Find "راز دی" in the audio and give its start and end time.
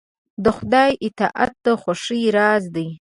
2.37-2.87